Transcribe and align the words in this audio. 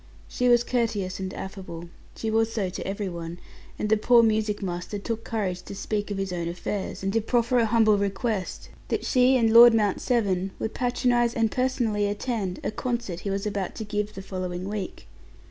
She 0.27 0.49
was 0.49 0.63
courteous 0.63 1.19
and 1.19 1.31
affable 1.35 1.87
she 2.15 2.31
was 2.31 2.51
so 2.51 2.71
to 2.71 2.87
every 2.87 3.07
one 3.07 3.37
and 3.77 3.87
the 3.87 3.97
poor 3.97 4.23
music 4.23 4.63
master 4.63 4.97
took 4.97 5.23
courage 5.23 5.61
to 5.61 5.75
speak 5.75 6.09
of 6.09 6.17
his 6.17 6.33
own 6.33 6.47
affairs, 6.47 7.03
and 7.03 7.13
to 7.13 7.21
prefer 7.21 7.59
a 7.59 7.67
humble 7.67 7.99
request 7.99 8.69
that 8.87 9.05
she 9.05 9.37
and 9.37 9.53
Lord 9.53 9.75
Mount 9.75 10.01
Severn 10.01 10.53
would 10.57 10.73
patronize 10.73 11.35
and 11.35 11.51
personally 11.51 12.07
attend 12.07 12.59
a 12.63 12.71
concert 12.71 13.19
he 13.19 13.29
was 13.29 13.45
about 13.45 13.75
to 13.75 13.83
give 13.83 14.15
the 14.15 14.23
following 14.23 14.67
week. 14.67 15.05